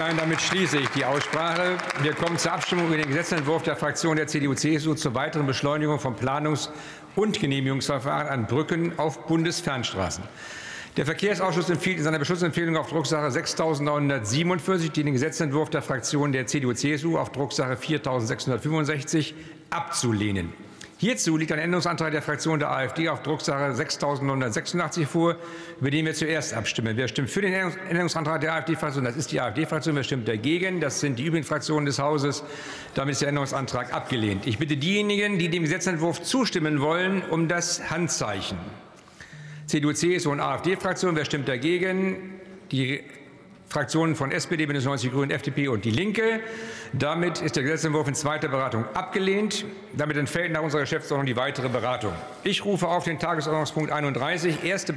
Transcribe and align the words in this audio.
Damit 0.00 0.40
schließe 0.40 0.78
ich 0.78 0.88
die 0.96 1.04
Aussprache. 1.04 1.76
Wir 2.00 2.14
kommen 2.14 2.38
zur 2.38 2.52
Abstimmung 2.52 2.86
über 2.86 2.96
den 2.96 3.08
Gesetzentwurf 3.08 3.64
der 3.64 3.76
Fraktion 3.76 4.16
der 4.16 4.26
CDU-CSU 4.26 4.94
zur 4.94 5.14
weiteren 5.14 5.46
Beschleunigung 5.46 5.98
von 5.98 6.16
Planungs- 6.16 6.70
und 7.16 7.38
Genehmigungsverfahren 7.38 8.28
an 8.28 8.46
Brücken 8.46 8.98
auf 8.98 9.26
Bundesfernstraßen. 9.26 10.24
Der 10.96 11.04
Verkehrsausschuss 11.04 11.68
empfiehlt 11.68 11.98
in 11.98 12.04
seiner 12.04 12.18
Beschlussempfehlung 12.18 12.78
auf 12.78 12.88
Drucksache 12.88 13.30
6947 13.30 14.90
den 14.90 15.12
Gesetzentwurf 15.12 15.68
der 15.68 15.82
Fraktion 15.82 16.32
der 16.32 16.46
CDU-CSU 16.46 17.18
auf 17.18 17.30
Drucksache 17.30 17.76
4665 17.76 19.34
abzulehnen. 19.68 20.50
Hierzu 21.00 21.38
liegt 21.38 21.50
ein 21.50 21.58
Änderungsantrag 21.58 22.12
der 22.12 22.20
Fraktion 22.20 22.58
der 22.58 22.70
AfD 22.72 23.08
auf 23.08 23.22
Drucksache 23.22 23.72
6986 23.74 25.06
vor, 25.06 25.34
über 25.80 25.90
den 25.90 26.04
wir 26.04 26.12
zuerst 26.12 26.52
abstimmen. 26.52 26.94
Wer 26.94 27.08
stimmt 27.08 27.30
für 27.30 27.40
den 27.40 27.54
Änderungsantrag 27.54 28.42
der 28.42 28.52
AfD-Fraktion? 28.52 29.04
Das 29.04 29.16
ist 29.16 29.32
die 29.32 29.40
AfD-Fraktion. 29.40 29.96
Wer 29.96 30.04
stimmt 30.04 30.28
dagegen? 30.28 30.78
Das 30.78 31.00
sind 31.00 31.18
die 31.18 31.24
übrigen 31.24 31.46
Fraktionen 31.46 31.86
des 31.86 31.98
Hauses. 31.98 32.44
Damit 32.94 33.12
ist 33.12 33.22
der 33.22 33.30
Änderungsantrag 33.30 33.94
abgelehnt. 33.94 34.46
Ich 34.46 34.58
bitte 34.58 34.76
diejenigen, 34.76 35.38
die 35.38 35.48
dem 35.48 35.62
Gesetzentwurf 35.62 36.20
zustimmen 36.20 36.82
wollen, 36.82 37.22
um 37.30 37.48
das 37.48 37.90
Handzeichen. 37.90 38.58
CDU, 39.64 39.94
CSU 39.94 40.32
und 40.32 40.40
AfD-Fraktion. 40.40 41.16
Wer 41.16 41.24
stimmt 41.24 41.48
dagegen? 41.48 42.34
Die 42.72 43.00
Fraktionen 43.70 44.16
von 44.16 44.32
SPD, 44.32 44.66
Bündnis 44.66 44.84
90 44.84 45.12
Grünen, 45.12 45.30
FDP 45.30 45.68
und 45.68 45.84
Die 45.84 45.92
Linke. 45.92 46.40
Damit 46.92 47.40
ist 47.40 47.54
der 47.54 47.62
Gesetzentwurf 47.62 48.08
in 48.08 48.16
zweiter 48.16 48.48
Beratung 48.48 48.84
abgelehnt. 48.94 49.64
Damit 49.92 50.16
entfällt 50.16 50.52
nach 50.52 50.62
unserer 50.62 50.80
Geschäftsordnung 50.80 51.24
die 51.24 51.36
weitere 51.36 51.68
Beratung. 51.68 52.12
Ich 52.42 52.64
rufe 52.64 52.88
auf 52.88 53.04
den 53.04 53.20
Tagesordnungspunkt 53.20 53.92
31, 53.92 54.64
erste 54.64 54.88